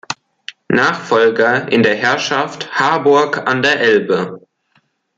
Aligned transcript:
Nachfolger 0.67 1.71
in 1.71 1.83
der 1.83 1.93
Herrschaft 1.93 2.71
Harburg 2.73 3.47
an 3.47 3.61
der 3.61 3.79
Elbe. 3.81 4.41